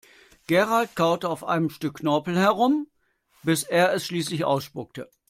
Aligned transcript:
Gerald 0.47 0.95
kaute 0.95 1.29
auf 1.29 1.43
einem 1.43 1.69
Stück 1.69 1.99
Knorpel 1.99 2.35
herum, 2.35 2.87
bis 3.43 3.61
er 3.61 3.93
es 3.93 4.03
schließlich 4.07 4.45
ausspuckte. 4.45 5.11